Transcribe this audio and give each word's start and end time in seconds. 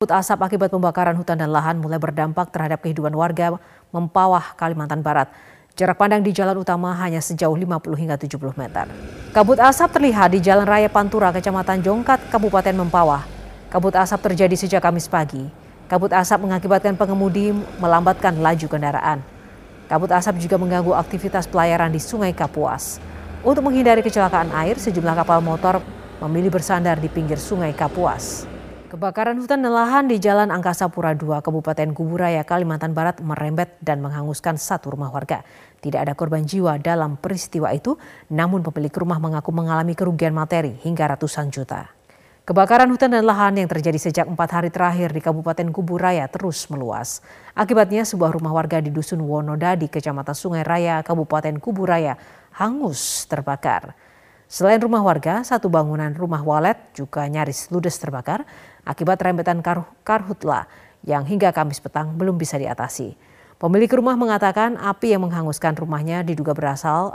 Kabut 0.00 0.16
asap 0.16 0.40
akibat 0.40 0.72
pembakaran 0.72 1.12
hutan 1.12 1.36
dan 1.36 1.52
lahan 1.52 1.76
mulai 1.76 2.00
berdampak 2.00 2.48
terhadap 2.48 2.80
kehidupan 2.80 3.12
warga 3.12 3.60
Mempawah, 3.92 4.56
Kalimantan 4.56 5.04
Barat. 5.04 5.28
Jarak 5.76 6.00
pandang 6.00 6.24
di 6.24 6.32
jalan 6.32 6.56
utama 6.56 6.96
hanya 7.04 7.20
sejauh 7.20 7.52
50 7.52 8.00
hingga 8.00 8.16
70 8.16 8.56
meter. 8.56 8.88
Kabut 9.36 9.60
asap 9.60 10.00
terlihat 10.00 10.32
di 10.32 10.40
Jalan 10.40 10.64
Raya 10.64 10.88
Pantura, 10.88 11.28
Kecamatan 11.36 11.84
Jongkat, 11.84 12.32
Kabupaten 12.32 12.80
Mempawah. 12.80 13.28
Kabut 13.68 13.92
asap 13.92 14.32
terjadi 14.32 14.56
sejak 14.56 14.80
Kamis 14.80 15.04
pagi. 15.04 15.52
Kabut 15.84 16.16
asap 16.16 16.48
mengakibatkan 16.48 16.96
pengemudi 16.96 17.52
melambatkan 17.76 18.40
laju 18.40 18.72
kendaraan. 18.72 19.20
Kabut 19.84 20.08
asap 20.16 20.40
juga 20.40 20.56
mengganggu 20.56 20.96
aktivitas 20.96 21.44
pelayaran 21.44 21.92
di 21.92 22.00
Sungai 22.00 22.32
Kapuas. 22.32 23.04
Untuk 23.44 23.68
menghindari 23.68 24.00
kecelakaan 24.00 24.48
air, 24.64 24.80
sejumlah 24.80 25.12
kapal 25.12 25.44
motor 25.44 25.84
memilih 26.24 26.56
bersandar 26.56 26.96
di 26.96 27.12
pinggir 27.12 27.36
Sungai 27.36 27.76
Kapuas. 27.76 28.48
Kebakaran 28.90 29.38
hutan 29.38 29.62
dan 29.62 29.70
lahan 29.70 30.10
di 30.10 30.18
Jalan 30.18 30.50
Angkasa 30.50 30.90
Pura 30.90 31.14
II, 31.14 31.38
Kabupaten 31.38 31.94
Kuburaya, 31.94 32.42
Kalimantan 32.42 32.90
Barat 32.90 33.22
merembet 33.22 33.78
dan 33.78 34.02
menghanguskan 34.02 34.58
satu 34.58 34.90
rumah 34.90 35.14
warga. 35.14 35.46
Tidak 35.78 35.94
ada 35.94 36.18
korban 36.18 36.42
jiwa 36.42 36.74
dalam 36.74 37.14
peristiwa 37.14 37.70
itu, 37.70 37.94
namun 38.34 38.66
pemilik 38.66 38.90
rumah 38.90 39.22
mengaku 39.22 39.54
mengalami 39.54 39.94
kerugian 39.94 40.34
materi 40.34 40.74
hingga 40.82 41.06
ratusan 41.06 41.54
juta. 41.54 41.86
Kebakaran 42.42 42.90
hutan 42.90 43.14
dan 43.14 43.30
lahan 43.30 43.62
yang 43.62 43.70
terjadi 43.70 44.10
sejak 44.10 44.26
empat 44.26 44.58
hari 44.58 44.74
terakhir 44.74 45.14
di 45.14 45.22
Kabupaten 45.22 45.70
Kuburaya 45.70 46.26
terus 46.26 46.66
meluas. 46.66 47.22
Akibatnya 47.54 48.02
sebuah 48.02 48.34
rumah 48.34 48.50
warga 48.50 48.82
di 48.82 48.90
Dusun 48.90 49.22
Wonodadi, 49.22 49.86
Kecamatan 49.86 50.34
Sungai 50.34 50.66
Raya, 50.66 50.98
Kabupaten 51.06 51.62
Kuburaya 51.62 52.18
hangus 52.58 53.22
terbakar. 53.30 53.94
Selain 54.50 54.82
rumah 54.82 54.98
warga, 54.98 55.46
satu 55.46 55.70
bangunan 55.70 56.10
rumah 56.10 56.42
walet 56.42 56.74
juga 56.90 57.22
nyaris 57.30 57.70
ludes 57.70 57.94
terbakar 58.02 58.42
akibat 58.82 59.22
rembetan 59.22 59.62
kar 59.62 59.86
karhutla 60.02 60.66
yang 61.06 61.22
hingga 61.22 61.54
Kamis 61.54 61.78
petang 61.78 62.18
belum 62.18 62.34
bisa 62.34 62.58
diatasi. 62.58 63.14
Pemilik 63.62 63.86
rumah 63.94 64.18
mengatakan 64.18 64.74
api 64.74 65.14
yang 65.14 65.22
menghanguskan 65.22 65.78
rumahnya 65.78 66.26
diduga 66.26 66.50
berasal 66.50 67.14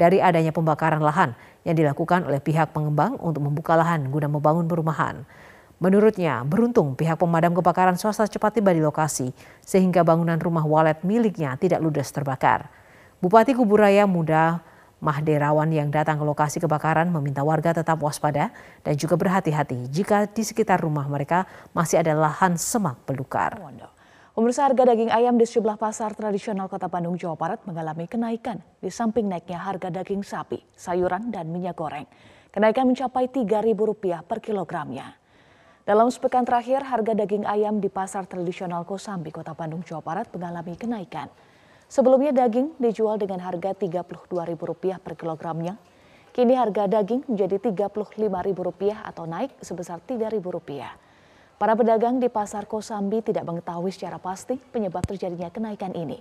dari 0.00 0.24
adanya 0.24 0.48
pembakaran 0.48 1.04
lahan 1.04 1.36
yang 1.68 1.76
dilakukan 1.76 2.24
oleh 2.24 2.40
pihak 2.40 2.72
pengembang 2.72 3.20
untuk 3.20 3.44
membuka 3.44 3.76
lahan 3.76 4.08
guna 4.08 4.32
membangun 4.32 4.64
perumahan. 4.64 5.28
Menurutnya, 5.76 6.40
beruntung 6.40 6.96
pihak 6.96 7.20
pemadam 7.20 7.52
kebakaran 7.52 8.00
swasta 8.00 8.24
cepat 8.24 8.64
tiba 8.64 8.72
di 8.72 8.80
lokasi 8.80 9.36
sehingga 9.60 10.00
bangunan 10.08 10.40
rumah 10.40 10.64
walet 10.64 11.04
miliknya 11.04 11.52
tidak 11.60 11.84
ludes 11.84 12.08
terbakar. 12.08 12.72
Bupati 13.20 13.52
Kuburaya 13.52 14.08
Muda 14.08 14.71
Mahderawan 15.02 15.66
yang 15.74 15.90
datang 15.90 16.14
ke 16.14 16.22
lokasi 16.22 16.62
kebakaran 16.62 17.10
meminta 17.10 17.42
warga 17.42 17.74
tetap 17.74 17.98
waspada 17.98 18.54
dan 18.86 18.94
juga 18.94 19.18
berhati-hati 19.18 19.90
jika 19.90 20.30
di 20.30 20.46
sekitar 20.46 20.78
rumah 20.78 21.10
mereka 21.10 21.42
masih 21.74 21.98
ada 21.98 22.14
lahan 22.14 22.54
semak 22.54 23.02
belukar. 23.02 23.58
Pemirsa 24.32 24.64
harga 24.64 24.94
daging 24.94 25.10
ayam 25.10 25.34
di 25.34 25.42
sejumlah 25.42 25.74
pasar 25.74 26.14
tradisional 26.14 26.70
Kota 26.70 26.86
Bandung, 26.86 27.18
Jawa 27.18 27.34
Barat 27.34 27.60
mengalami 27.66 28.06
kenaikan 28.06 28.62
di 28.78 28.94
samping 28.94 29.26
naiknya 29.26 29.58
harga 29.58 29.90
daging 29.90 30.22
sapi, 30.22 30.62
sayuran, 30.72 31.34
dan 31.34 31.50
minyak 31.50 31.76
goreng. 31.76 32.06
Kenaikan 32.54 32.86
mencapai 32.86 33.26
Rp3.000 33.26 34.22
per 34.22 34.38
kilogramnya. 34.38 35.18
Dalam 35.82 36.08
sepekan 36.14 36.46
terakhir, 36.46 36.86
harga 36.86 37.10
daging 37.10 37.42
ayam 37.42 37.82
di 37.82 37.90
pasar 37.90 38.24
tradisional 38.30 38.86
Kosambi, 38.86 39.34
Kota 39.34 39.50
Bandung, 39.50 39.82
Jawa 39.82 40.00
Barat 40.00 40.30
mengalami 40.30 40.78
kenaikan. 40.78 41.26
Sebelumnya 41.92 42.32
daging 42.32 42.80
dijual 42.80 43.20
dengan 43.20 43.44
harga 43.44 43.76
Rp32.000 43.76 44.96
per 44.96 45.12
kilogramnya. 45.12 45.76
Kini 46.32 46.56
harga 46.56 46.88
daging 46.88 47.28
menjadi 47.28 47.60
Rp35.000 47.60 48.96
atau 49.04 49.28
naik 49.28 49.52
sebesar 49.60 50.00
Rp3.000. 50.00 50.88
Para 51.60 51.76
pedagang 51.76 52.16
di 52.16 52.32
Pasar 52.32 52.64
Kosambi 52.64 53.20
tidak 53.20 53.44
mengetahui 53.44 53.92
secara 53.92 54.16
pasti 54.16 54.56
penyebab 54.56 55.04
terjadinya 55.04 55.52
kenaikan 55.52 55.92
ini. 55.92 56.16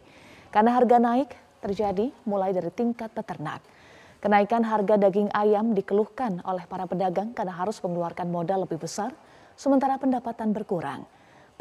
Karena 0.52 0.76
harga 0.76 1.00
naik 1.00 1.32
terjadi 1.64 2.12
mulai 2.28 2.52
dari 2.52 2.68
tingkat 2.76 3.16
peternak. 3.16 3.64
Kenaikan 4.20 4.68
harga 4.68 5.00
daging 5.00 5.32
ayam 5.32 5.72
dikeluhkan 5.72 6.44
oleh 6.44 6.68
para 6.68 6.84
pedagang 6.84 7.32
karena 7.32 7.56
harus 7.56 7.80
mengeluarkan 7.80 8.28
modal 8.28 8.68
lebih 8.68 8.76
besar, 8.76 9.16
sementara 9.56 9.96
pendapatan 9.96 10.52
berkurang. 10.52 11.08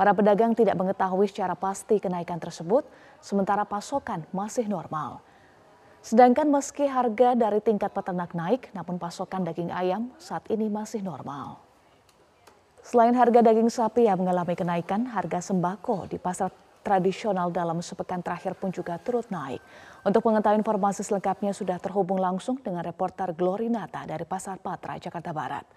Para 0.00 0.16
pedagang 0.16 0.56
tidak 0.56 0.81
mengetahui 0.81 1.28
secara 1.28 1.53
pasti 1.53 2.00
kenaikan 2.00 2.41
tersebut, 2.41 2.88
sementara 3.21 3.69
pasokan 3.69 4.25
masih 4.33 4.65
normal. 4.65 5.21
Sedangkan 6.00 6.49
meski 6.49 6.88
harga 6.88 7.37
dari 7.37 7.61
tingkat 7.61 7.93
peternak 7.93 8.33
naik, 8.33 8.72
namun 8.72 8.97
pasokan 8.97 9.44
daging 9.44 9.69
ayam 9.69 10.09
saat 10.16 10.49
ini 10.49 10.72
masih 10.72 11.05
normal. 11.05 11.61
Selain 12.81 13.12
harga 13.12 13.44
daging 13.44 13.69
sapi 13.69 14.09
yang 14.09 14.25
mengalami 14.25 14.56
kenaikan, 14.56 15.05
harga 15.05 15.53
sembako 15.53 16.09
di 16.09 16.17
pasar 16.17 16.49
tradisional 16.81 17.53
dalam 17.53 17.84
sepekan 17.84 18.25
terakhir 18.25 18.56
pun 18.56 18.72
juga 18.72 18.97
turut 18.97 19.28
naik. 19.28 19.61
Untuk 20.00 20.25
mengetahui 20.25 20.65
informasi 20.65 21.05
selengkapnya 21.05 21.53
sudah 21.53 21.77
terhubung 21.77 22.17
langsung 22.17 22.56
dengan 22.56 22.81
reporter 22.88 23.37
Glory 23.37 23.69
Nata 23.69 24.09
dari 24.09 24.25
Pasar 24.25 24.56
Patra, 24.65 24.97
Jakarta 24.97 25.37
Barat. 25.37 25.69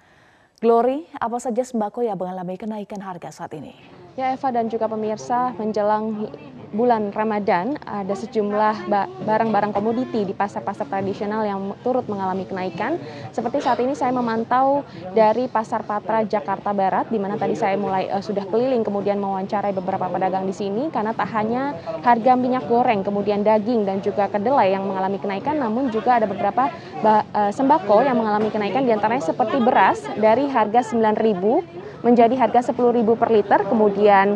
Glory, 0.63 1.03
apa 1.19 1.43
saja 1.43 1.59
sembako 1.59 2.07
yang 2.07 2.15
mengalami 2.15 2.55
kenaikan 2.55 3.03
harga 3.03 3.35
saat 3.35 3.51
ini? 3.51 3.75
Ya 4.15 4.31
Eva 4.31 4.47
dan 4.47 4.71
juga 4.71 4.87
pemirsa 4.87 5.51
menjelang 5.59 6.31
bulan 6.73 7.13
Ramadan 7.13 7.77
ada 7.85 8.11
sejumlah 8.17 8.89
barang-barang 9.23 9.71
komoditi 9.71 10.25
di 10.25 10.33
pasar-pasar 10.33 10.89
tradisional 10.89 11.45
yang 11.45 11.77
turut 11.85 12.03
mengalami 12.09 12.49
kenaikan. 12.49 12.97
Seperti 13.29 13.61
saat 13.61 13.77
ini 13.79 13.93
saya 13.93 14.09
memantau 14.09 14.81
dari 15.13 15.45
Pasar 15.45 15.85
Patra 15.85 16.25
Jakarta 16.25 16.73
Barat 16.73 17.13
di 17.13 17.21
mana 17.21 17.37
tadi 17.37 17.53
saya 17.53 17.77
mulai 17.77 18.09
uh, 18.09 18.19
sudah 18.19 18.43
keliling 18.49 18.81
kemudian 18.81 19.21
mewawancarai 19.21 19.71
beberapa 19.71 20.09
pedagang 20.09 20.49
di 20.49 20.55
sini 20.57 20.89
karena 20.89 21.13
tak 21.13 21.29
hanya 21.31 21.77
harga 22.01 22.33
minyak 22.33 22.65
goreng, 22.65 23.05
kemudian 23.05 23.45
daging 23.45 23.85
dan 23.85 24.01
juga 24.01 24.25
kedelai 24.27 24.73
yang 24.73 24.89
mengalami 24.89 25.21
kenaikan 25.21 25.61
namun 25.61 25.93
juga 25.93 26.17
ada 26.17 26.25
beberapa 26.25 26.73
uh, 27.05 27.53
sembako 27.53 28.01
yang 28.01 28.17
mengalami 28.17 28.49
kenaikan 28.49 28.83
di 28.83 28.91
antaranya 28.91 29.21
seperti 29.21 29.61
beras 29.61 30.01
dari 30.17 30.49
harga 30.49 30.81
9.000 30.81 32.01
menjadi 32.01 32.35
harga 32.35 32.73
10.000 32.73 33.05
per 33.15 33.29
liter 33.29 33.59
kemudian 33.69 34.35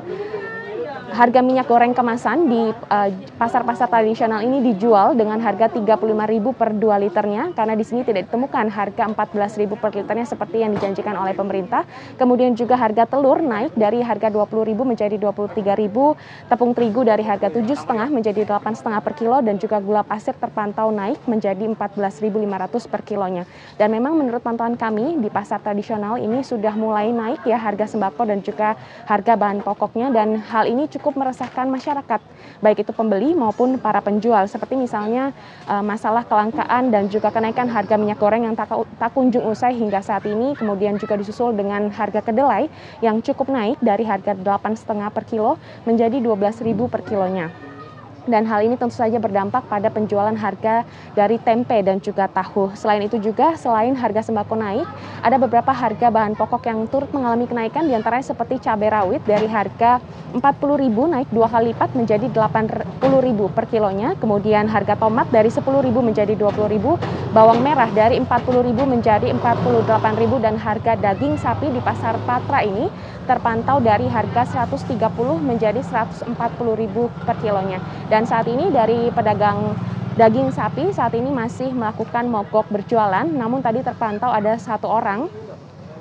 harga 1.08 1.40
minyak 1.40 1.72
goreng 1.72 1.96
kemasan 1.96 2.52
di 2.52 2.68
eh, 2.72 3.10
pasar-pasar 3.40 3.88
uh, 3.88 3.92
tradisional 3.96 4.44
ini 4.44 4.60
dijual 4.74 5.16
dengan 5.16 5.40
harga 5.40 5.72
35.000 5.72 6.04
per 6.52 6.70
2 6.76 7.04
liternya 7.08 7.44
karena 7.56 7.74
di 7.80 7.86
sini 7.88 8.04
tidak 8.04 8.28
ditemukan 8.28 8.68
harga 8.68 9.08
14.000 9.08 9.72
per 9.80 9.92
liternya 9.96 10.28
seperti 10.28 10.68
yang 10.68 10.76
dijanjikan 10.76 11.16
oleh 11.16 11.32
pemerintah. 11.32 11.88
Kemudian 12.20 12.60
juga 12.60 12.76
harga 12.76 13.08
telur 13.08 13.40
naik 13.40 13.72
dari 13.80 14.04
harga 14.04 14.28
20.000 14.28 14.76
menjadi 14.84 15.16
23.000, 15.16 16.52
tepung 16.52 16.72
terigu 16.76 17.02
dari 17.08 17.24
harga 17.24 17.48
7,5 17.56 18.12
menjadi 18.12 18.42
8,5 18.44 19.06
per 19.06 19.14
kilo 19.16 19.38
dan 19.40 19.56
juga 19.56 19.80
gula 19.80 20.04
pasir 20.04 20.36
terpantau 20.36 20.92
naik 20.92 21.24
menjadi 21.24 21.64
14.500 21.72 22.92
per 22.92 23.02
kilonya. 23.08 23.48
Dan 23.80 23.96
memang 23.96 24.20
menurut 24.20 24.44
pantauan 24.44 24.76
kami 24.76 25.16
di 25.24 25.32
pasar 25.32 25.64
tradisional 25.64 26.20
ini 26.20 26.44
sudah 26.44 26.76
mulai 26.76 27.16
naik 27.16 27.48
ya 27.48 27.56
harga 27.56 27.88
sembako 27.88 28.28
dan 28.28 28.44
juga 28.44 28.76
harga 29.08 29.40
bahan 29.40 29.64
pokoknya 29.64 30.12
dan 30.12 30.44
hal 30.44 30.68
ini 30.68 30.90
cukup 30.98 31.14
meresahkan 31.22 31.70
masyarakat, 31.70 32.20
baik 32.60 32.82
itu 32.82 32.92
pembeli 32.92 33.38
maupun 33.38 33.78
para 33.78 34.02
penjual. 34.02 34.50
Seperti 34.50 34.74
misalnya 34.74 35.32
uh, 35.70 35.86
masalah 35.86 36.26
kelangkaan 36.26 36.90
dan 36.90 37.08
juga 37.08 37.30
kenaikan 37.30 37.70
harga 37.70 37.96
minyak 37.96 38.18
goreng 38.18 38.50
yang 38.50 38.58
tak, 38.58 38.74
tak 38.98 39.14
kunjung 39.14 39.46
usai 39.46 39.78
hingga 39.78 40.02
saat 40.02 40.26
ini, 40.26 40.58
kemudian 40.58 40.98
juga 40.98 41.14
disusul 41.16 41.54
dengan 41.54 41.94
harga 41.94 42.26
kedelai 42.26 42.66
yang 43.06 43.22
cukup 43.22 43.54
naik 43.54 43.78
dari 43.80 44.04
harga 44.04 44.34
8,5 44.34 44.84
per 45.14 45.24
kilo 45.30 45.62
menjadi 45.86 46.18
12.000 46.18 46.92
per 46.92 47.02
kilonya 47.06 47.67
dan 48.28 48.44
hal 48.44 48.64
ini 48.64 48.76
tentu 48.76 49.00
saja 49.00 49.16
berdampak 49.22 49.64
pada 49.72 49.88
penjualan 49.88 50.36
harga 50.36 50.84
dari 51.16 51.40
tempe 51.40 51.80
dan 51.84 52.04
juga 52.04 52.28
tahu. 52.28 52.76
Selain 52.76 53.04
itu 53.04 53.16
juga 53.20 53.56
selain 53.56 53.96
harga 53.96 54.28
sembako 54.28 54.60
naik, 54.60 54.88
ada 55.24 55.40
beberapa 55.40 55.72
harga 55.72 56.12
bahan 56.12 56.36
pokok 56.36 56.64
yang 56.68 56.86
turut 56.92 57.10
mengalami 57.16 57.48
kenaikan 57.48 57.88
di 57.88 57.96
antaranya 57.96 58.28
seperti 58.28 58.60
cabai 58.60 58.92
rawit 58.92 59.22
dari 59.24 59.48
harga 59.48 60.04
40.000 60.36 60.44
naik 60.92 61.30
dua 61.32 61.48
kali 61.48 61.68
lipat 61.68 61.92
menjadi 62.00 62.32
80.000 62.32 63.02
per 63.52 63.66
kilonya. 63.68 64.16
Kemudian 64.20 64.72
harga 64.72 64.96
tomat 64.96 65.28
dari 65.28 65.52
10.000 65.52 65.68
menjadi 66.00 66.34
20.000, 66.36 67.36
bawang 67.36 67.60
merah 67.60 67.92
dari 67.92 68.20
40.000 68.24 68.72
menjadi 68.88 69.28
48.000 69.36 70.44
dan 70.44 70.56
harga 70.56 70.94
daging 70.96 71.36
sapi 71.36 71.68
di 71.76 71.84
pasar 71.84 72.16
Patra 72.24 72.64
ini 72.64 72.88
terpantau 73.28 73.84
dari 73.84 74.08
harga 74.08 74.66
130 74.66 74.98
menjadi 75.44 75.84
140.000 75.84 76.32
per 77.28 77.36
kilonya. 77.44 77.84
Dan 78.08 78.24
saat 78.24 78.48
ini 78.48 78.72
dari 78.72 79.12
pedagang 79.12 79.76
daging 80.18 80.50
sapi 80.50 80.90
saat 80.96 81.14
ini 81.14 81.30
masih 81.30 81.70
melakukan 81.76 82.26
mogok 82.26 82.72
berjualan, 82.74 83.28
namun 83.28 83.62
tadi 83.62 83.86
terpantau 83.86 84.32
ada 84.32 84.58
satu 84.58 84.90
orang 84.90 85.30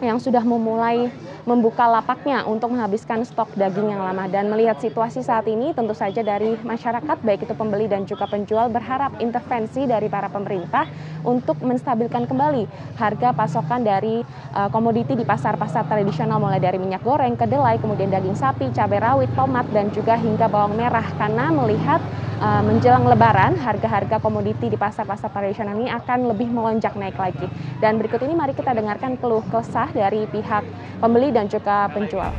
yang 0.00 0.16
sudah 0.16 0.40
memulai 0.40 1.12
membuka 1.46 1.86
lapaknya 1.86 2.42
untuk 2.42 2.74
menghabiskan 2.74 3.22
stok 3.22 3.54
daging 3.54 3.94
yang 3.94 4.02
lama. 4.02 4.26
Dan 4.26 4.50
melihat 4.50 4.82
situasi 4.82 5.22
saat 5.22 5.46
ini 5.46 5.70
tentu 5.72 5.94
saja 5.94 6.20
dari 6.20 6.58
masyarakat 6.58 7.22
baik 7.22 7.46
itu 7.46 7.54
pembeli 7.54 7.86
dan 7.86 8.02
juga 8.04 8.26
penjual 8.26 8.66
berharap 8.68 9.14
intervensi 9.22 9.86
dari 9.86 10.10
para 10.10 10.26
pemerintah 10.26 10.90
untuk 11.22 11.62
menstabilkan 11.62 12.26
kembali 12.26 12.66
harga 12.98 13.30
pasokan 13.30 13.86
dari 13.86 14.26
uh, 14.52 14.68
komoditi 14.68 15.14
di 15.14 15.22
pasar-pasar 15.22 15.86
tradisional 15.86 16.42
mulai 16.42 16.58
dari 16.58 16.82
minyak 16.82 17.06
goreng, 17.06 17.38
kedelai, 17.38 17.78
kemudian 17.78 18.10
daging 18.10 18.34
sapi, 18.34 18.74
cabai 18.74 18.98
rawit, 18.98 19.30
tomat 19.38 19.70
dan 19.70 19.94
juga 19.94 20.18
hingga 20.18 20.50
bawang 20.50 20.74
merah 20.74 21.06
karena 21.14 21.54
melihat 21.54 22.02
uh, 22.40 22.62
menjelang 22.64 23.04
lebaran 23.08 23.56
harga-harga 23.56 24.20
komoditi 24.20 24.68
di 24.68 24.78
pasar-pasar 24.78 25.32
tradisional 25.32 25.76
ini 25.76 25.88
akan 25.92 26.32
lebih 26.32 26.48
melonjak 26.50 26.92
naik 26.96 27.16
lagi. 27.16 27.48
Dan 27.80 28.00
berikut 28.00 28.20
ini 28.24 28.36
mari 28.36 28.52
kita 28.52 28.72
dengarkan 28.72 29.16
keluh 29.20 29.44
kesah 29.48 29.88
dari 29.92 30.28
pihak 30.28 30.64
pembeli 31.00 31.32
dan 31.32 31.48
juga 31.48 31.88
penjual. 31.92 32.32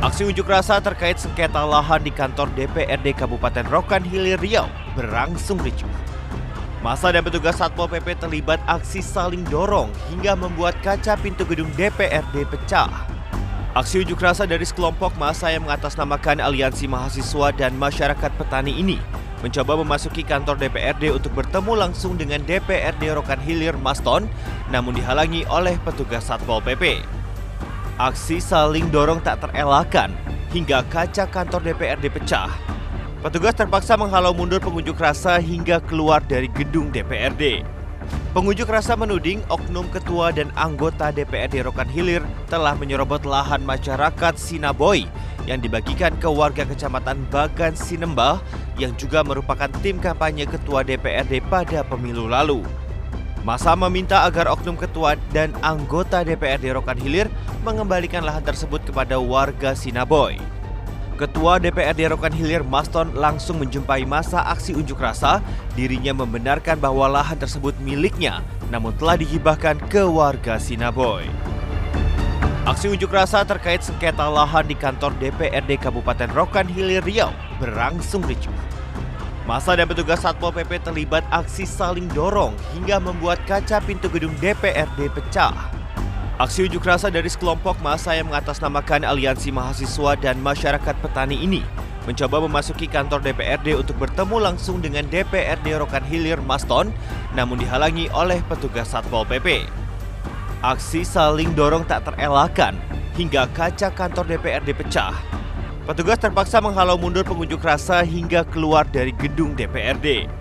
Aksi 0.00 0.24
unjuk 0.24 0.48
rasa 0.48 0.80
terkait 0.80 1.20
sengketa 1.20 1.60
lahan 1.60 2.00
di 2.00 2.08
kantor 2.08 2.48
DPRD 2.56 3.12
Kabupaten 3.12 3.68
Rokan 3.68 4.00
Hilir 4.00 4.40
Riau 4.40 4.64
berlangsung 4.96 5.60
ricuh. 5.60 5.88
Masa 6.80 7.12
dan 7.12 7.20
petugas 7.20 7.60
Satpol 7.60 7.92
PP 7.92 8.16
terlibat 8.16 8.56
aksi 8.64 9.04
saling 9.04 9.44
dorong 9.52 9.92
hingga 10.08 10.32
membuat 10.32 10.72
kaca 10.80 11.12
pintu 11.20 11.44
gedung 11.44 11.68
DPRD 11.76 12.48
pecah. 12.48 13.19
Aksi 13.70 14.02
unjuk 14.02 14.18
rasa 14.18 14.50
dari 14.50 14.66
sekelompok 14.66 15.14
masa 15.14 15.46
yang 15.54 15.62
mengatasnamakan 15.62 16.42
Aliansi 16.42 16.90
Mahasiswa 16.90 17.54
dan 17.54 17.78
Masyarakat 17.78 18.34
Petani 18.34 18.74
ini 18.74 18.98
mencoba 19.46 19.78
memasuki 19.78 20.26
kantor 20.26 20.58
DPRD 20.58 21.14
untuk 21.14 21.30
bertemu 21.38 21.78
langsung 21.78 22.18
dengan 22.18 22.42
DPRD 22.50 23.14
Rokan 23.14 23.38
Hilir 23.38 23.78
Maston, 23.78 24.26
namun 24.74 24.98
dihalangi 24.98 25.46
oleh 25.46 25.78
petugas 25.86 26.26
Satpol 26.26 26.58
PP. 26.66 26.98
Aksi 27.94 28.42
saling 28.42 28.90
dorong 28.90 29.22
tak 29.22 29.38
terelakkan 29.38 30.10
hingga 30.50 30.82
kaca 30.90 31.30
kantor 31.30 31.62
DPRD 31.70 32.10
pecah. 32.10 32.50
Petugas 33.22 33.54
terpaksa 33.54 33.94
menghalau 33.94 34.34
mundur 34.34 34.58
pengunjuk 34.58 34.98
rasa 34.98 35.38
hingga 35.38 35.78
keluar 35.86 36.18
dari 36.26 36.50
gedung 36.50 36.90
DPRD. 36.90 37.62
Pengunjuk 38.30 38.70
rasa 38.70 38.94
menuding 38.94 39.42
oknum 39.50 39.90
ketua 39.90 40.30
dan 40.30 40.54
anggota 40.54 41.10
DPRD 41.10 41.66
Rokan 41.66 41.90
Hilir 41.90 42.22
telah 42.46 42.78
menyerobot 42.78 43.26
lahan 43.26 43.58
masyarakat 43.66 44.38
Sinaboy 44.38 45.02
yang 45.50 45.58
dibagikan 45.58 46.14
ke 46.14 46.30
warga 46.30 46.62
kecamatan 46.62 47.26
Bagan 47.26 47.74
Sinembah 47.74 48.38
yang 48.78 48.94
juga 48.94 49.26
merupakan 49.26 49.66
tim 49.82 49.98
kampanye 49.98 50.46
ketua 50.46 50.86
DPRD 50.86 51.42
pada 51.50 51.82
pemilu 51.82 52.30
lalu. 52.30 52.62
Masa 53.42 53.74
meminta 53.74 54.22
agar 54.22 54.46
oknum 54.46 54.78
ketua 54.78 55.18
dan 55.34 55.50
anggota 55.58 56.22
DPRD 56.22 56.70
Rokan 56.70 57.02
Hilir 57.02 57.26
mengembalikan 57.66 58.22
lahan 58.22 58.46
tersebut 58.46 58.78
kepada 58.86 59.18
warga 59.18 59.74
Sinaboy. 59.74 60.59
Ketua 61.20 61.60
DPRD 61.60 62.08
Rokan 62.08 62.32
Hilir 62.32 62.64
Maston 62.64 63.12
langsung 63.12 63.60
menjumpai 63.60 64.08
masa 64.08 64.40
aksi 64.48 64.72
unjuk 64.72 64.96
rasa. 65.04 65.44
Dirinya 65.76 66.16
membenarkan 66.16 66.80
bahwa 66.80 67.20
lahan 67.20 67.36
tersebut 67.36 67.76
miliknya, 67.84 68.40
namun 68.72 68.96
telah 68.96 69.20
dihibahkan 69.20 69.76
ke 69.92 70.00
warga 70.00 70.56
Sinaboy. 70.56 71.28
Aksi 72.64 72.88
unjuk 72.88 73.12
rasa 73.12 73.44
terkait 73.44 73.84
sengketa 73.84 74.32
lahan 74.32 74.64
di 74.64 74.72
kantor 74.72 75.12
DPRD 75.20 75.76
Kabupaten 75.84 76.32
Rokan 76.32 76.64
Hilir 76.64 77.04
Riau 77.04 77.36
berlangsung 77.60 78.24
ricuh. 78.24 78.56
Masa 79.44 79.76
dan 79.76 79.92
petugas 79.92 80.24
Satpol 80.24 80.56
PP 80.56 80.80
terlibat 80.88 81.20
aksi 81.28 81.68
saling 81.68 82.08
dorong 82.16 82.56
hingga 82.72 82.96
membuat 82.96 83.44
kaca 83.44 83.76
pintu 83.84 84.08
gedung 84.08 84.32
DPRD 84.40 85.12
pecah. 85.12 85.79
Aksi 86.40 86.64
unjuk 86.64 86.88
rasa 86.88 87.12
dari 87.12 87.28
sekelompok 87.28 87.84
masa 87.84 88.16
yang 88.16 88.32
mengatasnamakan 88.32 89.04
Aliansi 89.04 89.52
Mahasiswa 89.52 90.16
dan 90.16 90.40
Masyarakat 90.40 90.96
Petani 91.04 91.36
ini 91.36 91.60
mencoba 92.08 92.40
memasuki 92.40 92.88
kantor 92.88 93.20
DPRD 93.20 93.76
untuk 93.76 94.00
bertemu 94.00 94.48
langsung 94.48 94.80
dengan 94.80 95.04
DPRD 95.04 95.76
Rokan 95.76 96.00
Hilir 96.08 96.40
Maston, 96.40 96.96
namun 97.36 97.60
dihalangi 97.60 98.08
oleh 98.16 98.40
petugas 98.48 98.88
Satpol 98.88 99.28
PP. 99.28 99.68
Aksi 100.64 101.04
saling 101.04 101.52
dorong 101.52 101.84
tak 101.84 102.08
terelakkan 102.08 102.72
hingga 103.20 103.44
kaca 103.52 103.92
kantor 103.92 104.24
DPRD 104.32 104.72
pecah 104.72 105.12
Petugas 105.84 106.24
terpaksa 106.24 106.64
menghalau 106.64 106.96
mundur 106.96 107.20
pengunjuk 107.20 107.60
rasa 107.60 108.00
hingga 108.00 108.48
keluar 108.48 108.88
dari 108.88 109.12
gedung 109.12 109.52
DPRD. 109.52 110.39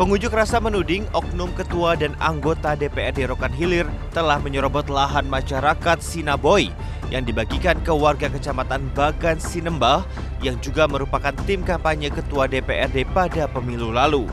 Pengunjuk 0.00 0.32
rasa 0.32 0.56
menuding 0.64 1.04
oknum 1.12 1.52
ketua 1.52 1.92
dan 1.92 2.16
anggota 2.24 2.72
DPRD 2.72 3.28
Rokan 3.28 3.52
Hilir 3.52 3.84
telah 4.16 4.40
menyerobot 4.40 4.88
lahan 4.88 5.28
masyarakat 5.28 6.00
Sinaboy 6.00 6.72
yang 7.12 7.28
dibagikan 7.28 7.76
ke 7.84 7.92
warga 7.92 8.32
kecamatan 8.32 8.88
Bagan 8.96 9.36
Sinembah 9.36 10.08
yang 10.40 10.56
juga 10.64 10.88
merupakan 10.88 11.36
tim 11.44 11.60
kampanye 11.60 12.08
ketua 12.08 12.48
DPRD 12.48 13.12
pada 13.12 13.44
pemilu 13.44 13.92
lalu. 13.92 14.24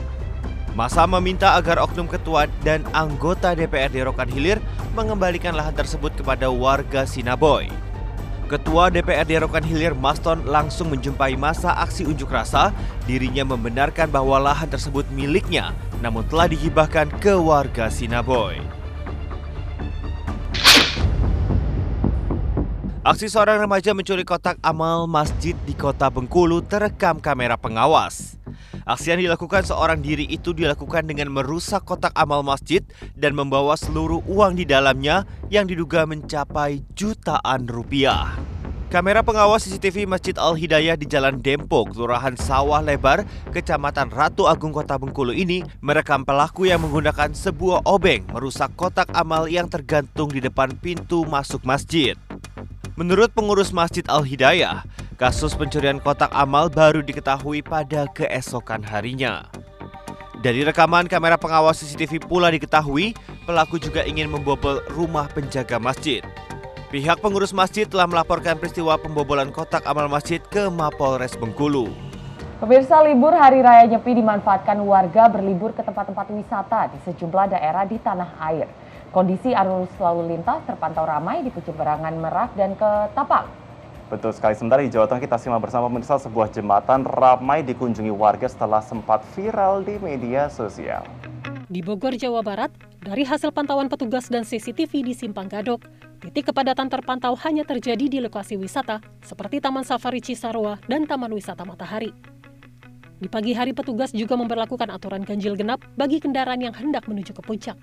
Masa 0.72 1.04
meminta 1.04 1.60
agar 1.60 1.84
oknum 1.84 2.08
ketua 2.08 2.48
dan 2.63 2.88
anggota 2.96 3.52
DPRD 3.52 4.08
Rokan 4.08 4.31
Hilir 4.31 4.63
mengembalikan 4.96 5.52
lahan 5.52 5.75
tersebut 5.75 6.16
kepada 6.16 6.48
warga 6.48 7.04
Sinaboy. 7.04 7.87
Ketua 8.48 8.88
DPRD 8.88 9.44
Rokan 9.44 9.60
Hilir 9.60 9.92
Maston 9.92 10.48
langsung 10.48 10.88
menjumpai 10.88 11.36
masa 11.36 11.76
aksi 11.84 12.08
unjuk 12.08 12.32
rasa. 12.32 12.72
Dirinya 13.04 13.44
membenarkan 13.44 14.08
bahwa 14.08 14.40
lahan 14.40 14.72
tersebut 14.72 15.04
miliknya, 15.12 15.76
namun 16.00 16.24
telah 16.32 16.48
dihibahkan 16.48 17.12
ke 17.20 17.36
warga 17.36 17.92
Sinaboy. 17.92 18.64
Aksi 23.04 23.28
seorang 23.28 23.60
remaja 23.60 23.92
mencuri 23.92 24.24
kotak 24.24 24.56
amal 24.64 25.12
masjid 25.12 25.56
di 25.68 25.76
kota 25.76 26.08
Bengkulu 26.08 26.64
terekam 26.64 27.20
kamera 27.20 27.60
pengawas. 27.60 28.37
Aksi 28.88 29.12
yang 29.12 29.19
dilakukan 29.19 29.68
seorang 29.68 30.00
diri 30.00 30.24
itu 30.31 30.56
dilakukan 30.56 31.12
dengan 31.12 31.28
merusak 31.28 31.84
kotak 31.84 32.16
amal 32.16 32.39
masjid 32.39 32.80
dan 33.19 33.36
membawa 33.36 33.75
seluruh 33.75 34.24
uang 34.24 34.56
di 34.56 34.63
dalamnya 34.63 35.28
yang 35.51 35.68
diduga 35.68 36.07
mencapai 36.07 36.80
jutaan 36.95 37.68
rupiah. 37.68 38.39
Kamera 38.88 39.19
pengawas 39.19 39.68
CCTV 39.68 40.07
Masjid 40.07 40.31
Al-Hidayah 40.39 40.95
di 40.95 41.04
Jalan 41.04 41.44
Dempo, 41.44 41.84
Kelurahan 41.84 42.39
Sawah 42.39 42.80
Lebar, 42.80 43.28
Kecamatan 43.51 44.07
Ratu 44.07 44.48
Agung 44.48 44.72
Kota 44.72 44.95
Bengkulu 44.95 45.36
ini 45.36 45.68
merekam 45.84 46.24
pelaku 46.24 46.72
yang 46.72 46.80
menggunakan 46.80 47.36
sebuah 47.36 47.84
obeng 47.84 48.24
merusak 48.31 48.72
kotak 48.80 49.12
amal 49.12 49.51
yang 49.51 49.68
tergantung 49.68 50.31
di 50.31 50.39
depan 50.39 50.72
pintu 50.80 51.28
masuk 51.28 51.68
masjid. 51.68 52.16
Menurut 52.95 53.36
pengurus 53.36 53.75
Masjid 53.75 54.07
Al-Hidayah, 54.07 54.81
kasus 55.18 55.58
pencurian 55.58 55.98
kotak 55.98 56.30
amal 56.30 56.69
baru 56.69 57.02
diketahui 57.02 57.66
pada 57.66 58.06
keesokan 58.14 58.86
harinya. 58.86 59.50
Dari 60.46 60.62
rekaman 60.62 61.10
kamera 61.10 61.42
pengawas 61.42 61.81
CCTV 61.81 62.22
pula 62.22 62.53
diketahui, 62.53 63.18
pelaku 63.50 63.82
juga 63.82 64.06
ingin 64.06 64.30
membobol 64.30 64.86
rumah 64.94 65.25
penjaga 65.34 65.82
masjid. 65.82 66.22
Pihak 66.94 67.18
pengurus 67.20 67.50
masjid 67.50 67.89
telah 67.89 68.06
melaporkan 68.06 68.62
peristiwa 68.62 68.96
pembobolan 69.01 69.50
kotak 69.50 69.82
amal 69.89 70.06
masjid 70.06 70.38
ke 70.38 70.70
Mapolres 70.70 71.34
Bengkulu. 71.36 71.89
Pemirsa 72.62 73.01
libur 73.01 73.34
Hari 73.34 73.65
Raya 73.65 73.89
Nyepi 73.89 74.22
dimanfaatkan 74.22 74.77
warga 74.86 75.30
berlibur 75.34 75.74
ke 75.74 75.82
tempat-tempat 75.82 76.30
wisata 76.30 76.94
di 76.94 76.98
sejumlah 77.10 77.58
daerah 77.58 77.89
di 77.89 77.98
tanah 77.98 78.38
air. 78.53 78.70
Kondisi 79.10 79.50
arus 79.50 79.89
lalu 79.98 80.38
lintas 80.38 80.62
terpantau 80.70 81.10
ramai 81.10 81.41
di 81.41 81.50
Berangan, 81.50 82.13
Merak, 82.22 82.53
dan 82.53 82.77
ke 82.77 83.10
Tapang. 83.18 83.66
Betul 84.08 84.32
sekali. 84.32 84.56
Sementara 84.56 84.80
di 84.80 84.88
Jawa 84.88 85.04
Tengah 85.04 85.20
kita 85.20 85.36
simak 85.36 85.60
bersama 85.68 85.92
pemirsa 85.92 86.16
sebuah 86.16 86.48
jembatan 86.56 87.04
ramai 87.04 87.60
dikunjungi 87.68 88.12
warga 88.16 88.48
setelah 88.48 88.80
sempat 88.80 89.20
viral 89.36 89.84
di 89.84 90.00
media 90.00 90.48
sosial. 90.48 91.04
Di 91.68 91.84
Bogor, 91.84 92.16
Jawa 92.16 92.40
Barat, 92.40 92.72
dari 93.04 93.28
hasil 93.28 93.52
pantauan 93.52 93.92
petugas 93.92 94.32
dan 94.32 94.48
CCTV 94.48 95.04
di 95.04 95.12
Simpang 95.12 95.52
Gadok, 95.52 95.84
titik 96.24 96.48
kepadatan 96.48 96.88
terpantau 96.88 97.36
hanya 97.44 97.68
terjadi 97.68 98.08
di 98.08 98.24
lokasi 98.24 98.56
wisata 98.56 99.04
seperti 99.20 99.60
Taman 99.60 99.84
Safari 99.84 100.24
Cisarua 100.24 100.80
dan 100.88 101.04
Taman 101.04 101.36
Wisata 101.36 101.68
Matahari. 101.68 102.16
Di 103.20 103.28
pagi 103.28 103.52
hari 103.52 103.76
petugas 103.76 104.16
juga 104.16 104.40
memperlakukan 104.40 104.88
aturan 104.88 105.28
ganjil 105.28 105.60
genap 105.60 105.84
bagi 106.00 106.24
kendaraan 106.24 106.64
yang 106.64 106.72
hendak 106.72 107.04
menuju 107.12 107.36
ke 107.36 107.44
puncak. 107.44 107.76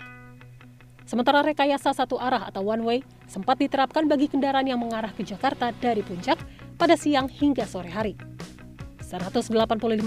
Sementara 1.05 1.45
rekayasa 1.45 1.93
satu 1.93 2.17
arah 2.17 2.49
atau 2.49 2.65
one 2.65 2.81
way 2.81 2.99
sempat 3.29 3.61
diterapkan 3.61 4.09
bagi 4.09 4.25
kendaraan 4.25 4.65
yang 4.65 4.81
mengarah 4.81 5.13
ke 5.13 5.21
Jakarta 5.21 5.69
dari 5.77 6.01
puncak 6.01 6.41
pada 6.81 6.97
siang 6.97 7.29
hingga 7.29 7.69
sore 7.69 7.93
hari. 7.93 8.17
185 9.05 9.53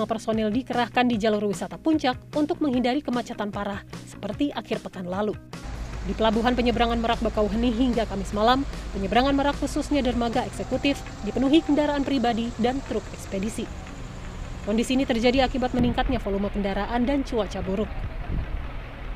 personil 0.10 0.50
dikerahkan 0.50 1.06
di 1.06 1.22
jalur 1.22 1.46
wisata 1.48 1.78
puncak 1.78 2.18
untuk 2.34 2.58
menghindari 2.66 3.06
kemacetan 3.06 3.54
parah 3.54 3.86
seperti 4.10 4.50
akhir 4.50 4.82
pekan 4.82 5.06
lalu. 5.06 5.38
Di 6.10 6.18
pelabuhan 6.18 6.58
penyeberangan 6.58 6.98
Merak 6.98 7.22
Bakauheni 7.22 7.70
hingga 7.70 8.10
Kamis 8.10 8.34
malam, 8.34 8.66
penyeberangan 8.98 9.38
Merak 9.38 9.60
khususnya 9.62 10.02
dermaga 10.02 10.50
eksekutif 10.50 10.98
dipenuhi 11.28 11.62
kendaraan 11.62 12.02
pribadi 12.02 12.50
dan 12.58 12.82
truk 12.90 13.06
ekspedisi. 13.14 13.70
Kondisi 14.66 14.98
ini 14.98 15.06
terjadi 15.06 15.46
akibat 15.46 15.78
meningkatnya 15.78 16.18
volume 16.20 16.50
kendaraan 16.50 17.06
dan 17.06 17.22
cuaca 17.22 17.62
buruk. 17.62 18.07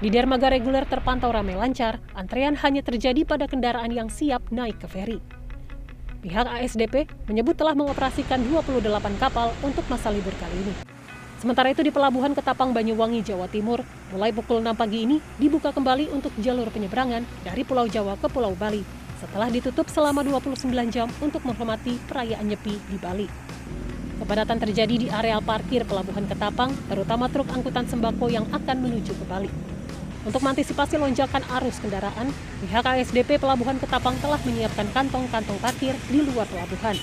Di 0.02 0.10
dermaga 0.10 0.50
reguler 0.50 0.82
terpantau 0.90 1.30
ramai 1.30 1.54
lancar, 1.54 2.02
antrean 2.18 2.58
hanya 2.58 2.82
terjadi 2.82 3.22
pada 3.22 3.46
kendaraan 3.46 3.94
yang 3.94 4.10
siap 4.10 4.50
naik 4.50 4.82
ke 4.82 4.90
feri. 4.90 5.22
Pihak 6.26 6.50
ASDP 6.50 7.06
menyebut 7.30 7.54
telah 7.54 7.78
mengoperasikan 7.78 8.42
28 8.50 8.82
kapal 9.22 9.54
untuk 9.62 9.86
masa 9.94 10.10
libur 10.10 10.34
kali 10.42 10.58
ini. 10.58 10.74
Sementara 11.38 11.70
itu 11.70 11.86
di 11.86 11.94
Pelabuhan 11.94 12.34
Ketapang 12.34 12.74
Banyuwangi, 12.74 13.22
Jawa 13.22 13.46
Timur, 13.46 13.86
mulai 14.10 14.34
pukul 14.34 14.66
6 14.66 14.74
pagi 14.74 15.06
ini 15.06 15.22
dibuka 15.38 15.70
kembali 15.70 16.10
untuk 16.10 16.34
jalur 16.42 16.74
penyeberangan 16.74 17.22
dari 17.46 17.62
Pulau 17.62 17.86
Jawa 17.86 18.18
ke 18.18 18.26
Pulau 18.26 18.58
Bali 18.58 18.82
setelah 19.22 19.54
ditutup 19.54 19.86
selama 19.86 20.26
29 20.26 20.66
jam 20.90 21.14
untuk 21.22 21.46
menghormati 21.46 22.02
perayaan 22.10 22.50
Nyepi 22.50 22.74
di 22.90 22.98
Bali. 22.98 23.30
Kepadatan 24.18 24.58
terjadi 24.66 24.96
di 24.98 25.08
areal 25.14 25.46
parkir 25.46 25.86
Pelabuhan 25.86 26.26
Ketapang, 26.26 26.74
terutama 26.90 27.30
truk 27.30 27.54
angkutan 27.54 27.86
sembako 27.86 28.34
yang 28.34 28.50
akan 28.50 28.78
menuju 28.82 29.14
ke 29.14 29.26
Bali. 29.30 29.71
Untuk 30.22 30.46
mengantisipasi 30.46 31.02
lonjakan 31.02 31.42
arus 31.58 31.82
kendaraan, 31.82 32.30
pihak 32.62 32.86
ASDP 32.86 33.42
Pelabuhan 33.42 33.82
Ketapang 33.82 34.14
telah 34.22 34.38
menyiapkan 34.46 34.86
kantong-kantong 34.94 35.58
parkir 35.58 35.98
di 36.14 36.22
luar 36.22 36.46
pelabuhan. 36.46 36.94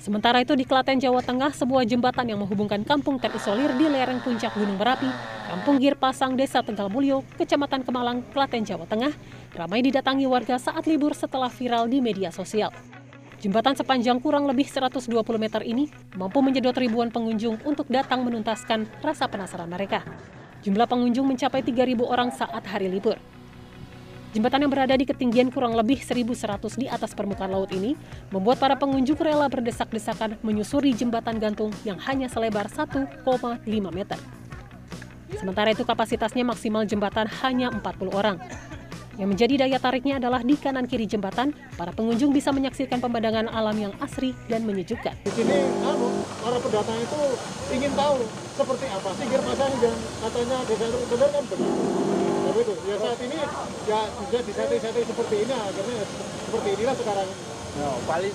Sementara 0.00 0.40
itu 0.40 0.56
di 0.56 0.64
Klaten, 0.64 0.98
Jawa 0.98 1.20
Tengah, 1.22 1.52
sebuah 1.52 1.86
jembatan 1.86 2.26
yang 2.26 2.40
menghubungkan 2.40 2.82
kampung 2.88 3.20
terisolir 3.20 3.70
di 3.76 3.86
lereng 3.86 4.18
puncak 4.18 4.50
Gunung 4.56 4.80
Merapi, 4.80 5.06
Kampung 5.46 5.76
Gir 5.78 5.94
Pasang, 5.94 6.34
Desa 6.34 6.64
Tegal 6.64 6.88
Mulyo, 6.88 7.22
Kecamatan 7.36 7.84
Kemalang, 7.84 8.24
Klaten, 8.34 8.64
Jawa 8.64 8.88
Tengah, 8.88 9.12
ramai 9.52 9.84
didatangi 9.84 10.24
warga 10.26 10.56
saat 10.56 10.88
libur 10.88 11.12
setelah 11.12 11.52
viral 11.52 11.86
di 11.86 12.00
media 12.00 12.32
sosial. 12.32 12.72
Jembatan 13.38 13.76
sepanjang 13.76 14.18
kurang 14.18 14.48
lebih 14.48 14.66
120 14.66 15.06
meter 15.36 15.62
ini 15.62 15.86
mampu 16.18 16.40
menyedot 16.40 16.74
ribuan 16.74 17.12
pengunjung 17.12 17.60
untuk 17.62 17.86
datang 17.92 18.24
menuntaskan 18.24 18.88
rasa 19.04 19.28
penasaran 19.28 19.68
mereka. 19.68 20.02
Jumlah 20.62 20.86
pengunjung 20.86 21.26
mencapai 21.26 21.58
3.000 21.58 21.98
orang 22.06 22.30
saat 22.30 22.62
hari 22.70 22.86
libur. 22.86 23.18
Jembatan 24.32 24.64
yang 24.64 24.72
berada 24.72 24.94
di 24.96 25.04
ketinggian 25.04 25.52
kurang 25.52 25.76
lebih 25.76 26.00
1.100 26.00 26.80
di 26.80 26.86
atas 26.88 27.12
permukaan 27.12 27.52
laut 27.52 27.68
ini 27.74 27.98
membuat 28.32 28.62
para 28.62 28.78
pengunjung 28.78 29.20
rela 29.20 29.44
berdesak-desakan 29.50 30.40
menyusuri 30.40 30.96
jembatan 30.96 31.36
gantung 31.36 31.68
yang 31.84 32.00
hanya 32.08 32.32
selebar 32.32 32.70
1,5 32.70 33.26
meter. 33.92 34.16
Sementara 35.36 35.74
itu 35.74 35.84
kapasitasnya 35.84 36.48
maksimal 36.48 36.88
jembatan 36.88 37.28
hanya 37.44 37.74
40 37.74 38.08
orang. 38.14 38.36
Yang 39.20 39.28
menjadi 39.28 39.54
daya 39.66 39.76
tariknya 39.76 40.16
adalah 40.16 40.40
di 40.40 40.56
kanan 40.56 40.88
kiri 40.88 41.04
jembatan, 41.04 41.52
para 41.76 41.92
pengunjung 41.92 42.32
bisa 42.32 42.48
menyaksikan 42.48 42.96
pemandangan 42.96 43.44
alam 43.52 43.76
yang 43.76 43.92
asri 44.00 44.32
dan 44.48 44.64
menyejukkan. 44.64 45.12
Di 45.28 45.32
sini, 45.36 45.68
anu, 45.84 46.24
para 46.40 46.56
pendatang 46.56 46.96
itu 46.96 47.20
ingin 47.76 47.92
tahu 47.92 48.24
seperti 48.56 48.86
apa 48.88 49.10
sih 49.16 49.26
pasang 49.28 49.72
dan 49.84 49.96
katanya 49.96 50.58
desa 50.64 50.84
itu 50.88 50.98
benar 51.12 51.28
kan 51.28 51.44
benar. 51.44 51.70
Tapi 52.42 52.58
itu, 52.64 52.74
ya 52.88 52.96
saat 53.00 53.18
ini 53.20 53.36
ya 53.88 54.00
sudah 54.16 54.42
disetting-setting 54.48 55.06
seperti 55.08 55.36
ini, 55.44 55.52
akhirnya 55.52 55.94
ya 56.00 56.06
seperti 56.48 56.68
inilah 56.80 56.96
sekarang. 56.96 57.28
No, 57.72 57.88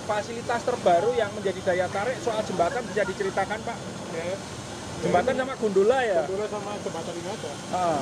fasilitas 0.09 0.61
terbaru 0.65 1.13
yang 1.13 1.29
menjadi 1.37 1.61
daya 1.61 1.85
tarik 1.93 2.17
soal 2.25 2.41
jembatan 2.41 2.81
bisa 2.89 3.05
diceritakan 3.05 3.61
Pak. 3.61 3.77
Ya. 4.17 4.33
Jembatan 5.05 5.33
sama 5.37 5.53
gondola 5.61 5.97
ya? 6.01 6.25
Gondola 6.25 6.49
sama 6.49 6.73
jembatan 6.81 7.13
ini 7.13 7.29
aja. 7.29 7.51
Ah, 7.69 8.01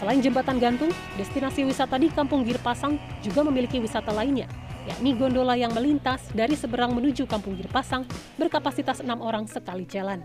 Selain 0.00 0.16
jembatan 0.24 0.56
gantung, 0.56 0.88
destinasi 1.20 1.60
wisata 1.68 2.00
di 2.00 2.08
Kampung 2.08 2.40
Girpasang 2.40 2.96
juga 3.20 3.44
memiliki 3.44 3.76
wisata 3.76 4.08
lainnya, 4.16 4.48
yakni 4.88 5.12
gondola 5.12 5.52
yang 5.60 5.76
melintas 5.76 6.24
dari 6.32 6.56
seberang 6.56 6.96
menuju 6.96 7.28
Kampung 7.28 7.52
Girpasang 7.52 8.08
berkapasitas 8.40 9.04
enam 9.04 9.20
orang 9.20 9.44
sekali 9.44 9.84
jalan. 9.84 10.24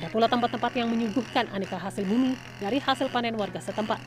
Ada 0.00 0.08
pula 0.08 0.32
tempat-tempat 0.32 0.72
yang 0.80 0.88
menyuguhkan 0.88 1.44
aneka 1.52 1.76
hasil 1.76 2.08
bumi 2.08 2.40
dari 2.56 2.80
hasil 2.80 3.12
panen 3.12 3.36
warga 3.36 3.60
setempat. 3.60 4.00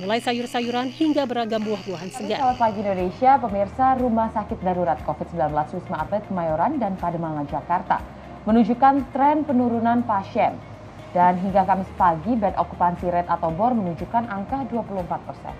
Mulai 0.00 0.24
sayur-sayuran 0.24 0.88
hingga 0.88 1.28
beragam 1.28 1.60
buah-buahan 1.60 2.16
segar. 2.16 2.40
Selamat 2.40 2.64
pagi 2.64 2.80
Indonesia, 2.80 3.36
pemirsa 3.36 4.00
Rumah 4.00 4.28
Sakit 4.32 4.56
Darurat 4.64 5.04
COVID-19 5.04 5.52
Wisma 5.52 5.96
Atlet 6.00 6.24
Kemayoran 6.32 6.80
dan 6.80 6.96
Pademangan 6.96 7.44
Jakarta 7.44 8.00
menunjukkan 8.48 9.12
tren 9.12 9.44
penurunan 9.44 10.00
pasien 10.08 10.71
dan 11.12 11.36
hingga 11.36 11.68
Kamis 11.68 11.88
pagi, 12.00 12.32
bed 12.32 12.56
okupansi 12.56 13.12
rate 13.12 13.28
atau 13.28 13.52
BOR 13.52 13.76
menunjukkan 13.76 14.32
angka 14.32 14.64
24 14.72 15.28
persen. 15.28 15.54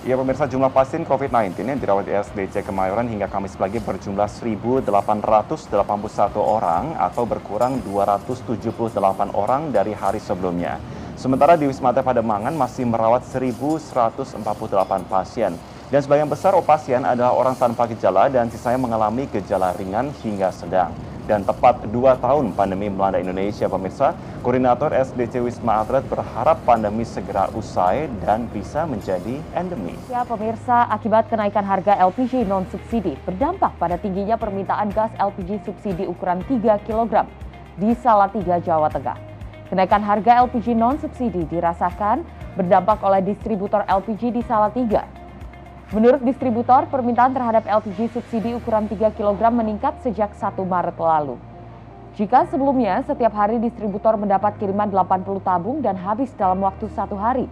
Ya 0.00 0.16
pemirsa 0.16 0.48
jumlah 0.48 0.72
pasien 0.72 1.04
COVID-19 1.04 1.60
yang 1.60 1.76
dirawat 1.76 2.08
di 2.08 2.16
SDC 2.16 2.64
Kemayoran 2.64 3.04
hingga 3.04 3.28
Kamis 3.28 3.52
pagi 3.52 3.84
berjumlah 3.84 4.32
1.881 4.32 5.76
orang 6.40 6.96
atau 6.96 7.28
berkurang 7.28 7.84
278 7.84 8.96
orang 9.36 9.68
dari 9.68 9.92
hari 9.92 10.16
sebelumnya. 10.16 10.80
Sementara 11.20 11.52
di 11.60 11.68
Wisma 11.68 11.92
Atlet 11.92 12.00
Pademangan 12.00 12.56
masih 12.56 12.88
merawat 12.88 13.28
1.148 13.28 14.40
pasien. 15.04 15.52
Dan 15.92 16.00
sebagian 16.00 16.30
besar 16.30 16.56
pasien 16.64 17.04
adalah 17.04 17.36
orang 17.36 17.58
tanpa 17.58 17.84
gejala 17.90 18.32
dan 18.32 18.48
sisanya 18.48 18.80
mengalami 18.80 19.28
gejala 19.28 19.74
ringan 19.76 20.14
hingga 20.24 20.48
sedang 20.48 20.94
dan 21.30 21.46
tepat 21.46 21.86
dua 21.94 22.18
tahun 22.18 22.50
pandemi 22.58 22.90
melanda 22.90 23.22
Indonesia, 23.22 23.70
pemirsa, 23.70 24.18
Koordinator 24.42 24.90
SDC 24.90 25.38
Wisma 25.38 25.86
Atlet 25.86 26.02
berharap 26.10 26.58
pandemi 26.66 27.06
segera 27.06 27.46
usai 27.54 28.10
dan 28.26 28.50
bisa 28.50 28.82
menjadi 28.82 29.38
endemi. 29.54 29.94
Ya, 30.10 30.26
pemirsa, 30.26 30.90
akibat 30.90 31.30
kenaikan 31.30 31.62
harga 31.62 31.94
LPG 32.02 32.42
non-subsidi 32.50 33.14
berdampak 33.22 33.70
pada 33.78 33.94
tingginya 33.94 34.34
permintaan 34.34 34.90
gas 34.90 35.14
LPG 35.22 35.62
subsidi 35.62 36.10
ukuran 36.10 36.42
3 36.50 36.82
kg 36.82 37.22
di 37.78 37.94
Salatiga, 37.94 38.58
Jawa 38.58 38.90
Tengah. 38.90 39.14
Kenaikan 39.70 40.02
harga 40.02 40.42
LPG 40.50 40.74
non-subsidi 40.74 41.46
dirasakan 41.46 42.26
berdampak 42.58 42.98
oleh 43.06 43.22
distributor 43.22 43.86
LPG 43.86 44.34
di 44.34 44.42
Salatiga, 44.42 45.06
Menurut 45.90 46.22
distributor, 46.22 46.86
permintaan 46.86 47.34
terhadap 47.34 47.66
LPG 47.66 48.14
subsidi 48.14 48.54
ukuran 48.54 48.86
3 48.86 49.10
kg 49.10 49.42
meningkat 49.50 49.98
sejak 50.06 50.38
1 50.38 50.54
Maret 50.62 50.94
lalu. 50.94 51.34
Jika 52.14 52.46
sebelumnya 52.46 53.02
setiap 53.02 53.34
hari 53.34 53.58
distributor 53.58 54.14
mendapat 54.14 54.54
kiriman 54.62 54.86
80 54.86 55.42
tabung 55.42 55.82
dan 55.82 55.98
habis 55.98 56.30
dalam 56.38 56.62
waktu 56.62 56.86
satu 56.94 57.18
hari, 57.18 57.50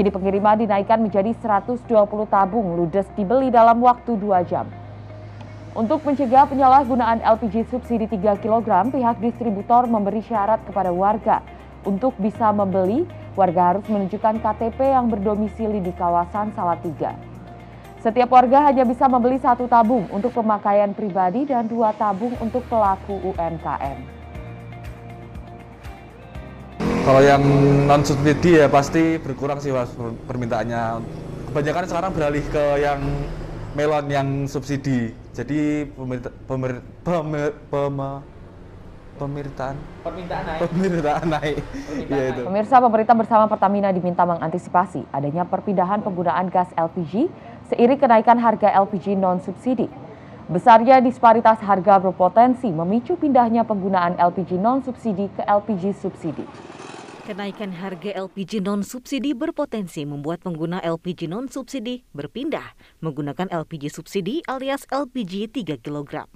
kini 0.00 0.08
pengiriman 0.08 0.56
dinaikkan 0.64 0.96
menjadi 0.96 1.36
120 1.36 1.84
tabung 2.32 2.72
ludes 2.72 3.04
dibeli 3.20 3.52
dalam 3.52 3.76
waktu 3.84 4.16
2 4.16 4.48
jam. 4.48 4.64
Untuk 5.76 6.00
mencegah 6.08 6.48
penyalahgunaan 6.48 7.20
LPG 7.20 7.68
subsidi 7.68 8.08
3 8.08 8.40
kg, 8.40 8.88
pihak 8.96 9.20
distributor 9.20 9.84
memberi 9.84 10.24
syarat 10.24 10.64
kepada 10.64 10.88
warga. 10.88 11.44
Untuk 11.84 12.16
bisa 12.16 12.48
membeli, 12.48 13.04
warga 13.36 13.76
harus 13.76 13.84
menunjukkan 13.92 14.40
KTP 14.40 14.88
yang 14.88 15.12
berdomisili 15.12 15.84
di 15.84 15.92
kawasan 15.92 16.48
Salatiga. 16.56 17.33
Setiap 18.04 18.36
warga 18.36 18.68
hanya 18.68 18.84
bisa 18.84 19.08
membeli 19.08 19.40
satu 19.40 19.64
tabung 19.64 20.04
untuk 20.12 20.28
pemakaian 20.36 20.92
pribadi 20.92 21.48
dan 21.48 21.64
dua 21.64 21.88
tabung 21.96 22.36
untuk 22.36 22.60
pelaku 22.68 23.16
UMKM. 23.32 23.98
Kalau 26.84 27.22
yang 27.24 27.40
non 27.88 28.04
subsidi 28.04 28.60
ya 28.60 28.68
pasti 28.68 29.16
berkurang 29.16 29.56
sih 29.56 29.72
mas 29.72 29.88
permintaannya. 30.28 31.00
Kebanyakan 31.48 31.84
sekarang 31.88 32.10
beralih 32.12 32.44
ke 32.52 32.64
yang 32.84 33.00
melon 33.72 34.04
yang 34.12 34.28
subsidi. 34.52 35.16
Jadi 35.32 35.88
pemerintah 35.96 36.32
pemer, 36.44 36.84
pemer, 37.08 37.56
pemer, 37.72 38.20
pemerintahan 39.16 39.74
permintaan 40.02 40.42
naik. 40.44 40.60
Permintaan 40.60 41.26
naik. 41.30 41.56
Permintaan 41.62 42.18
ya, 42.20 42.24
itu. 42.34 42.42
Pemirsa 42.44 42.76
pemerintah 42.82 43.14
bersama 43.14 43.44
Pertamina 43.46 43.88
diminta 43.94 44.22
mengantisipasi 44.26 45.06
adanya 45.14 45.46
perpindahan 45.46 46.02
penggunaan 46.02 46.50
gas 46.50 46.68
LPG 46.74 47.30
seiring 47.70 48.00
kenaikan 48.00 48.36
harga 48.36 48.72
LPG 48.72 49.16
non-subsidi. 49.16 49.88
Besarnya 50.44 51.00
disparitas 51.00 51.56
harga 51.64 51.96
berpotensi 51.96 52.68
memicu 52.68 53.16
pindahnya 53.16 53.64
penggunaan 53.64 54.20
LPG 54.20 54.60
non-subsidi 54.60 55.32
ke 55.32 55.42
LPG 55.48 55.96
subsidi. 55.96 56.44
Kenaikan 57.24 57.72
harga 57.72 58.12
LPG 58.28 58.60
non-subsidi 58.60 59.32
berpotensi 59.32 60.04
membuat 60.04 60.44
pengguna 60.44 60.84
LPG 60.84 61.24
non-subsidi 61.24 62.04
berpindah 62.12 62.76
menggunakan 63.00 63.48
LPG 63.48 63.88
subsidi 63.88 64.44
alias 64.44 64.84
LPG 64.92 65.48
3 65.48 65.80
kg. 65.80 66.28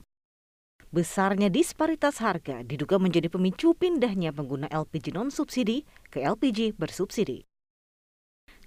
Besarnya 0.88 1.52
disparitas 1.52 2.24
harga 2.24 2.64
diduga 2.64 2.96
menjadi 2.96 3.28
pemicu 3.28 3.76
pindahnya 3.76 4.32
pengguna 4.32 4.72
LPG 4.72 5.12
non-subsidi 5.12 5.84
ke 6.08 6.24
LPG 6.24 6.80
bersubsidi. 6.80 7.44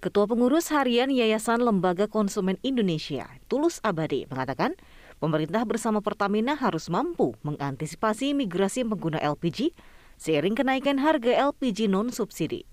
Ketua 0.02 0.26
Pengurus 0.26 0.74
Harian 0.74 1.14
Yayasan 1.14 1.62
Lembaga 1.62 2.10
Konsumen 2.10 2.58
Indonesia, 2.66 3.22
Tulus 3.46 3.78
Abadi, 3.86 4.26
mengatakan 4.26 4.74
pemerintah 5.22 5.62
bersama 5.62 6.02
Pertamina 6.02 6.58
harus 6.58 6.90
mampu 6.90 7.38
mengantisipasi 7.46 8.34
migrasi 8.34 8.82
pengguna 8.82 9.22
LPG 9.22 9.70
seiring 10.18 10.58
kenaikan 10.58 10.98
harga 10.98 11.54
LPG 11.54 11.86
non-subsidi. 11.86 12.66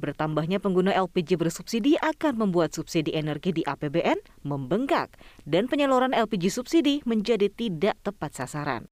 Bertambahnya 0.00 0.64
pengguna 0.64 0.96
LPG 0.96 1.36
bersubsidi 1.36 2.00
akan 2.00 2.40
membuat 2.40 2.72
subsidi 2.72 3.12
energi 3.12 3.52
di 3.52 3.62
APBN 3.68 4.48
membengkak 4.48 5.12
dan 5.44 5.68
penyaluran 5.68 6.16
LPG 6.16 6.48
subsidi 6.48 7.04
menjadi 7.04 7.52
tidak 7.52 8.00
tepat 8.00 8.32
sasaran. 8.32 8.88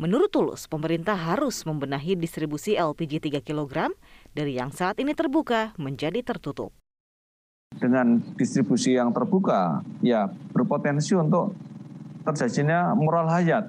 Menurut 0.00 0.32
Tulus, 0.32 0.64
pemerintah 0.64 1.12
harus 1.12 1.60
membenahi 1.68 2.16
distribusi 2.16 2.72
LPG 2.72 3.20
3 3.20 3.44
kg 3.44 3.92
dari 4.32 4.56
yang 4.56 4.72
saat 4.72 4.96
ini 4.96 5.12
terbuka 5.12 5.76
menjadi 5.76 6.24
tertutup. 6.24 6.72
Dengan 7.76 8.16
distribusi 8.40 8.96
yang 8.96 9.12
terbuka, 9.12 9.84
ya 10.00 10.32
berpotensi 10.56 11.12
untuk 11.12 11.52
terjadinya 12.24 12.96
moral 12.96 13.28
hayat. 13.28 13.68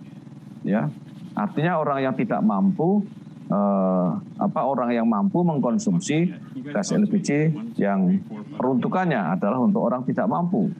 Ya, 0.64 0.88
artinya 1.36 1.84
orang 1.84 2.00
yang 2.00 2.16
tidak 2.16 2.40
mampu 2.40 3.04
eh, 3.52 4.10
apa 4.40 4.62
orang 4.64 4.96
yang 4.96 5.08
mampu 5.08 5.44
mengkonsumsi 5.44 6.32
gas 6.72 6.96
LPG 6.96 7.52
yang 7.76 8.24
peruntukannya 8.56 9.20
adalah 9.20 9.60
untuk 9.60 9.84
orang 9.84 10.08
tidak 10.08 10.32
mampu. 10.32 10.72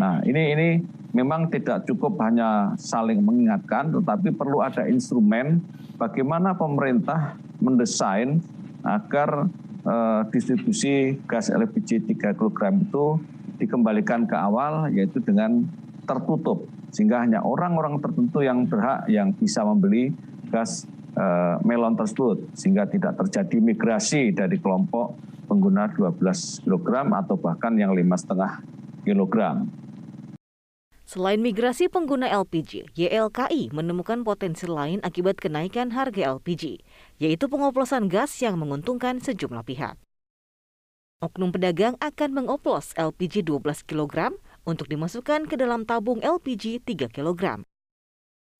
Nah, 0.00 0.24
ini 0.24 0.42
ini 0.56 0.68
memang 1.12 1.52
tidak 1.52 1.84
cukup 1.84 2.16
hanya 2.24 2.72
saling 2.80 3.20
mengingatkan, 3.20 3.92
tetapi 3.92 4.32
perlu 4.34 4.64
ada 4.64 4.88
instrumen 4.88 5.60
bagaimana 6.00 6.56
pemerintah 6.56 7.36
mendesain 7.60 8.40
agar 8.82 9.48
eh, 9.84 10.22
distribusi 10.32 11.20
gas 11.28 11.52
LPG 11.52 12.08
3 12.16 12.34
kg 12.34 12.60
itu 12.80 13.06
dikembalikan 13.60 14.26
ke 14.26 14.34
awal, 14.34 14.90
yaitu 14.90 15.22
dengan 15.22 15.62
tertutup, 16.04 16.66
sehingga 16.90 17.22
hanya 17.22 17.40
orang-orang 17.40 18.02
tertentu 18.02 18.42
yang 18.44 18.66
berhak 18.66 19.06
yang 19.08 19.32
bisa 19.32 19.62
membeli 19.64 20.12
gas 20.52 20.84
eh, 21.14 21.56
melon 21.62 21.94
tersebut, 21.94 22.52
sehingga 22.54 22.86
tidak 22.90 23.16
terjadi 23.24 23.56
migrasi 23.62 24.34
dari 24.34 24.58
kelompok 24.58 25.16
pengguna 25.46 25.88
12 25.92 26.66
kg 26.66 26.88
atau 27.14 27.36
bahkan 27.38 27.72
yang 27.78 27.94
lima 27.94 28.18
setengah 28.18 28.60
kilogram. 29.06 29.68
Selain 31.04 31.36
migrasi 31.36 31.92
pengguna 31.92 32.32
LPG, 32.32 32.96
YLKI 32.96 33.76
menemukan 33.76 34.24
potensi 34.24 34.64
lain 34.64 35.04
akibat 35.04 35.36
kenaikan 35.36 35.92
harga 35.92 36.32
LPG, 36.40 36.80
yaitu 37.20 37.44
pengoplosan 37.44 38.08
gas 38.08 38.32
yang 38.40 38.56
menguntungkan 38.56 39.20
sejumlah 39.20 39.68
pihak. 39.68 40.00
Oknum 41.20 41.52
pedagang 41.52 42.00
akan 42.00 42.30
mengoplos 42.32 42.96
LPG 42.96 43.44
12 43.44 43.84
kg 43.84 44.32
untuk 44.64 44.88
dimasukkan 44.88 45.44
ke 45.44 45.60
dalam 45.60 45.84
tabung 45.84 46.24
LPG 46.24 46.80
3 46.82 47.12
kg. 47.12 47.68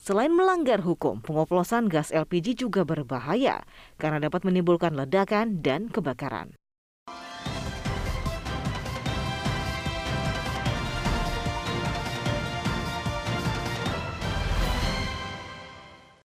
Selain 0.04 0.28
melanggar 0.28 0.84
hukum, 0.84 1.24
pengoplosan 1.24 1.88
gas 1.88 2.12
LPG 2.12 2.60
juga 2.60 2.84
berbahaya 2.84 3.64
karena 3.96 4.20
dapat 4.20 4.44
menimbulkan 4.44 4.92
ledakan 4.92 5.64
dan 5.64 5.88
kebakaran. 5.88 6.52